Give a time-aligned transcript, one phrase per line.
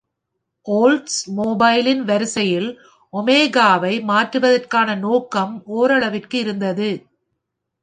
[0.67, 2.69] Volts மொபைலின் வரிசையில்
[3.13, 6.89] ஒமேகாவை மாற்றுவதற்கான நோக்கம் ஓரளவிற்கு இருந்தது.